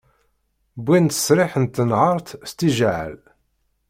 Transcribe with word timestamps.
Wwin-d 0.81 1.11
ttesriḥ 1.11 1.53
n 1.63 1.65
tenhert 1.67 2.27
s 2.49 2.51
tijɛεal. 2.57 3.17